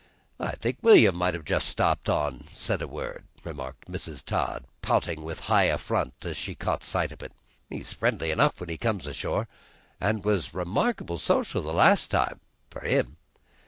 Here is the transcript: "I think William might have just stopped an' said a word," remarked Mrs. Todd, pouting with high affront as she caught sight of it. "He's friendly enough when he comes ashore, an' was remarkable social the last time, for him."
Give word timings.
"I 0.39 0.53
think 0.53 0.79
William 0.81 1.15
might 1.15 1.35
have 1.35 1.45
just 1.45 1.67
stopped 1.69 2.09
an' 2.09 2.45
said 2.51 2.81
a 2.81 2.87
word," 2.87 3.25
remarked 3.43 3.85
Mrs. 3.87 4.25
Todd, 4.25 4.65
pouting 4.81 5.23
with 5.23 5.41
high 5.41 5.65
affront 5.65 6.15
as 6.25 6.37
she 6.37 6.55
caught 6.55 6.83
sight 6.83 7.11
of 7.11 7.21
it. 7.21 7.33
"He's 7.69 7.93
friendly 7.93 8.31
enough 8.31 8.59
when 8.59 8.69
he 8.69 8.77
comes 8.79 9.05
ashore, 9.05 9.47
an' 9.99 10.21
was 10.21 10.55
remarkable 10.55 11.19
social 11.19 11.61
the 11.61 11.71
last 11.71 12.07
time, 12.09 12.39
for 12.71 12.81
him." 12.81 13.17